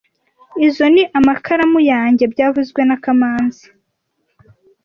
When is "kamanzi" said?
3.03-3.65